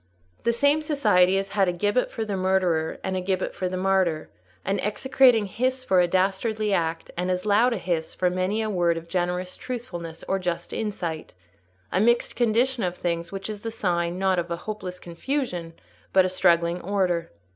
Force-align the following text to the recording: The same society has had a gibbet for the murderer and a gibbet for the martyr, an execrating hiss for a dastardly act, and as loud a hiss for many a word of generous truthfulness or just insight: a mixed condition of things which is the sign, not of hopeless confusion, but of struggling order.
The 0.45 0.51
same 0.51 0.81
society 0.81 1.37
has 1.37 1.49
had 1.49 1.67
a 1.67 1.71
gibbet 1.71 2.09
for 2.09 2.25
the 2.25 2.35
murderer 2.35 2.97
and 3.03 3.15
a 3.15 3.21
gibbet 3.21 3.53
for 3.53 3.69
the 3.69 3.77
martyr, 3.77 4.31
an 4.65 4.79
execrating 4.79 5.45
hiss 5.45 5.83
for 5.83 5.99
a 5.99 6.07
dastardly 6.07 6.73
act, 6.73 7.11
and 7.15 7.29
as 7.29 7.45
loud 7.45 7.71
a 7.71 7.77
hiss 7.77 8.15
for 8.15 8.31
many 8.31 8.63
a 8.63 8.69
word 8.71 8.97
of 8.97 9.07
generous 9.07 9.55
truthfulness 9.55 10.23
or 10.27 10.39
just 10.39 10.73
insight: 10.73 11.35
a 11.91 11.99
mixed 12.01 12.35
condition 12.35 12.81
of 12.81 12.97
things 12.97 13.31
which 13.31 13.47
is 13.47 13.61
the 13.61 13.69
sign, 13.69 14.17
not 14.17 14.39
of 14.39 14.49
hopeless 14.49 14.99
confusion, 14.99 15.73
but 16.13 16.25
of 16.25 16.31
struggling 16.31 16.81
order. 16.81 17.29